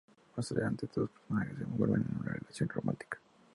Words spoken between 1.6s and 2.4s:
envuelven en una